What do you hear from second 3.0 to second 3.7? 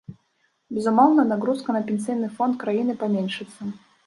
паменшыцца.